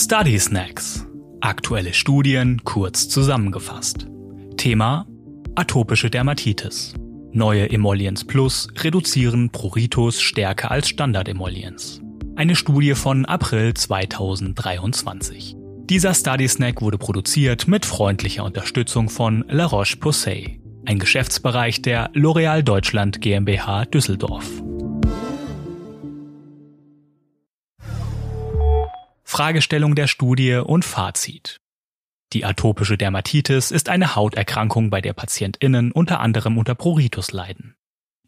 [0.00, 1.04] Study Snacks.
[1.40, 4.06] Aktuelle Studien kurz zusammengefasst.
[4.56, 5.08] Thema
[5.56, 6.94] Atopische Dermatitis.
[7.32, 12.00] Neue Emollients Plus reduzieren Pruritus stärker als Standard-Emollients.
[12.36, 15.56] Eine Studie von April 2023.
[15.90, 22.62] Dieser Study Snack wurde produziert mit freundlicher Unterstützung von La Roche-Posay, ein Geschäftsbereich der L'Oréal
[22.62, 24.62] Deutschland GmbH Düsseldorf.
[29.38, 31.60] Fragestellung der Studie und Fazit.
[32.32, 37.76] Die atopische Dermatitis ist eine Hauterkrankung, bei der PatientInnen unter anderem unter Pruritus leiden.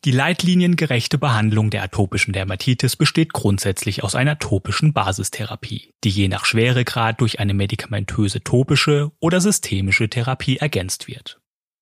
[0.04, 6.44] Die leitliniengerechte Behandlung der atopischen Dermatitis besteht grundsätzlich aus einer topischen Basistherapie, die je nach
[6.44, 11.40] Schweregrad durch eine medikamentöse topische oder systemische Therapie ergänzt wird.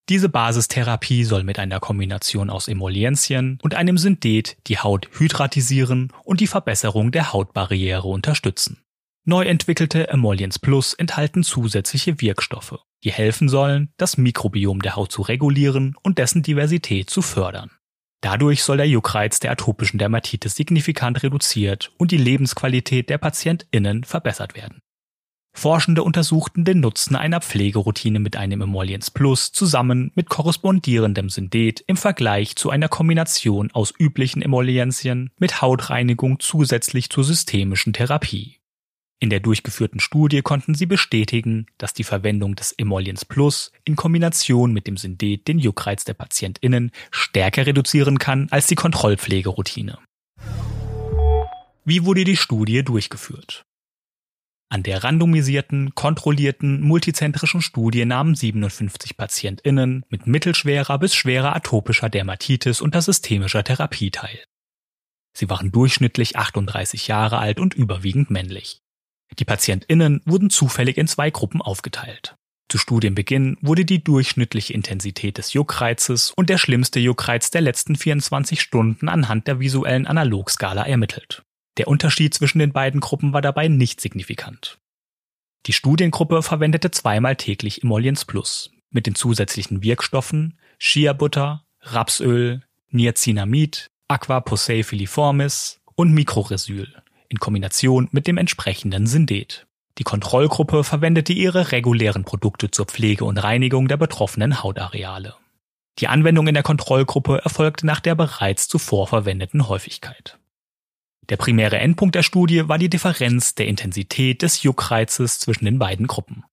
[0.08, 6.40] Diese Basistherapie soll mit einer Kombination aus Emollientien und einem Synthet die Haut hydratisieren und
[6.40, 8.78] die Verbesserung der Hautbarriere unterstützen.
[9.28, 15.20] Neu entwickelte Emollients Plus enthalten zusätzliche Wirkstoffe, die helfen sollen, das Mikrobiom der Haut zu
[15.20, 17.70] regulieren und dessen Diversität zu fördern.
[18.22, 24.56] Dadurch soll der Juckreiz der atopischen Dermatitis signifikant reduziert und die Lebensqualität der PatientInnen verbessert
[24.56, 24.80] werden.
[25.54, 31.98] Forschende untersuchten den Nutzen einer Pflegeroutine mit einem Emollients Plus zusammen mit korrespondierendem Synthet im
[31.98, 38.58] Vergleich zu einer Kombination aus üblichen Emollientien mit Hautreinigung zusätzlich zur systemischen Therapie.
[39.20, 44.72] In der durchgeführten Studie konnten sie bestätigen, dass die Verwendung des Emollients Plus in Kombination
[44.72, 49.98] mit dem Synthet den Juckreiz der PatientInnen stärker reduzieren kann als die Kontrollpflegeroutine.
[51.84, 53.64] Wie wurde die Studie durchgeführt?
[54.70, 62.82] An der randomisierten, kontrollierten, multizentrischen Studie nahmen 57 PatientInnen mit mittelschwerer bis schwerer atopischer Dermatitis
[62.82, 64.44] unter systemischer Therapie teil.
[65.32, 68.82] Sie waren durchschnittlich 38 Jahre alt und überwiegend männlich.
[69.38, 72.36] Die PatientInnen wurden zufällig in zwei Gruppen aufgeteilt.
[72.68, 78.60] Zu Studienbeginn wurde die durchschnittliche Intensität des Juckreizes und der schlimmste Juckreiz der letzten 24
[78.60, 81.44] Stunden anhand der visuellen Analogskala ermittelt.
[81.78, 84.78] Der Unterschied zwischen den beiden Gruppen war dabei nicht signifikant.
[85.66, 93.90] Die Studiengruppe verwendete zweimal täglich Emollients Plus mit den zusätzlichen Wirkstoffen Shea Butter, Rapsöl, Niacinamid,
[94.08, 99.66] Aqua Posei filiformis und Mikroresyl in Kombination mit dem entsprechenden Synthet.
[99.98, 105.34] Die Kontrollgruppe verwendete ihre regulären Produkte zur Pflege und Reinigung der betroffenen Hautareale.
[105.98, 110.38] Die Anwendung in der Kontrollgruppe erfolgte nach der bereits zuvor verwendeten Häufigkeit.
[111.28, 116.06] Der primäre Endpunkt der Studie war die Differenz der Intensität des Juckreizes zwischen den beiden
[116.06, 116.44] Gruppen.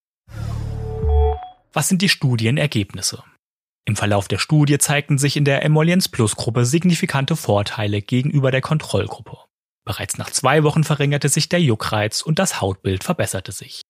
[1.71, 3.23] Was sind die Studienergebnisse?
[3.85, 8.61] Im Verlauf der Studie zeigten sich in der Emollients Plus Gruppe signifikante Vorteile gegenüber der
[8.61, 9.37] Kontrollgruppe.
[9.85, 13.81] Bereits nach zwei Wochen verringerte sich der Juckreiz und das Hautbild verbesserte sich.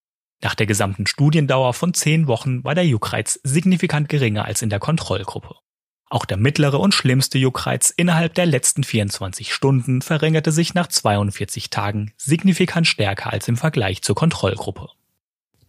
[0.44, 4.80] Nach der gesamten Studiendauer von zehn Wochen war der Juckreiz signifikant geringer als in der
[4.80, 5.56] Kontrollgruppe.
[6.10, 11.70] Auch der mittlere und schlimmste Juckreiz innerhalb der letzten 24 Stunden verringerte sich nach 42
[11.70, 14.90] Tagen signifikant stärker als im Vergleich zur Kontrollgruppe.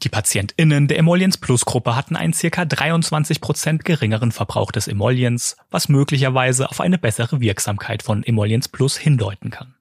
[0.03, 2.63] Die PatientInnen der Emollients Plus Gruppe hatten einen ca.
[2.63, 9.51] 23% geringeren Verbrauch des Emollients, was möglicherweise auf eine bessere Wirksamkeit von Emollients Plus hindeuten
[9.51, 9.76] kann.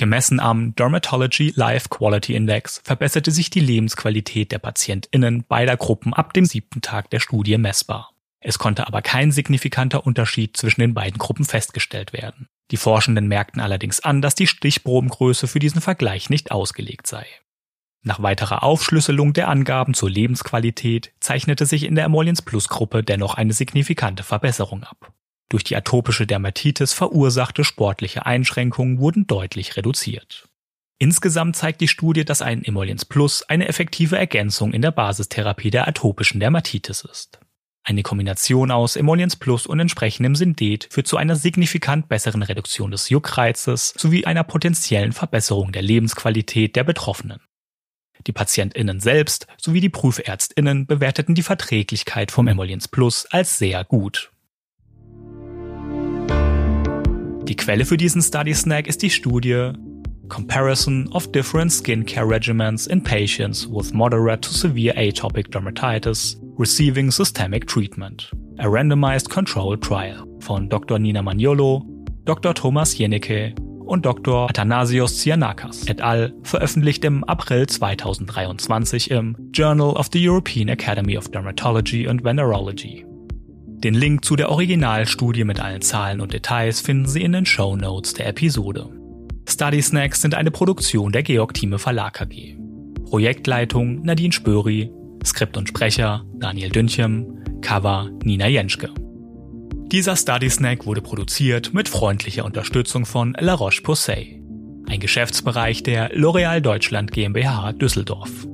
[0.00, 6.32] Gemessen am Dermatology Life Quality Index verbesserte sich die Lebensqualität der PatientInnen beider Gruppen ab
[6.32, 8.14] dem siebten Tag der Studie messbar.
[8.40, 12.48] Es konnte aber kein signifikanter Unterschied zwischen den beiden Gruppen festgestellt werden.
[12.70, 17.26] Die Forschenden merkten allerdings an, dass die Stichprobengröße für diesen Vergleich nicht ausgelegt sei.
[18.02, 23.34] Nach weiterer Aufschlüsselung der Angaben zur Lebensqualität zeichnete sich in der Emollients Plus Gruppe dennoch
[23.34, 25.12] eine signifikante Verbesserung ab.
[25.50, 30.48] Durch die atopische Dermatitis verursachte sportliche Einschränkungen wurden deutlich reduziert.
[30.98, 35.88] Insgesamt zeigt die Studie, dass ein Emollients Plus eine effektive Ergänzung in der Basistherapie der
[35.88, 37.40] atopischen Dermatitis ist.
[37.82, 43.08] Eine Kombination aus Emollients Plus und entsprechendem Synthet führt zu einer signifikant besseren Reduktion des
[43.08, 47.40] Juckreizes sowie einer potenziellen Verbesserung der Lebensqualität der Betroffenen.
[48.26, 54.30] Die PatientInnen selbst sowie die PrüfärztInnen bewerteten die Verträglichkeit vom Emollients Plus als sehr gut.
[57.60, 59.72] Quelle für diesen Study Snack ist die Studie
[60.30, 67.66] Comparison of Different Skincare Regimens in Patients with Moderate to Severe Atopic Dermatitis Receiving Systemic
[67.66, 68.32] Treatment.
[68.56, 70.98] A Randomized Controlled Trial von Dr.
[70.98, 71.84] Nina Magnolo,
[72.24, 72.54] Dr.
[72.54, 73.54] Thomas Jennecke
[73.84, 74.48] und Dr.
[74.48, 76.32] Athanasios Tsianakas et al.
[76.42, 83.09] veröffentlicht im April 2023 im Journal of the European Academy of Dermatology and Venerology.
[83.82, 87.76] Den Link zu der Originalstudie mit allen Zahlen und Details finden Sie in den Show
[87.76, 88.90] Notes der Episode.
[89.48, 92.58] Study Snacks sind eine Produktion der Georg Thieme Verlag AG.
[93.06, 94.90] Projektleitung Nadine Spöri,
[95.24, 98.90] Skript und Sprecher Daniel Dünchem, Cover Nina Jenschke.
[99.90, 104.42] Dieser Study Snack wurde produziert mit freundlicher Unterstützung von La Roche-Posay,
[104.88, 108.46] ein Geschäftsbereich der L'Oréal Deutschland GmbH Düsseldorf.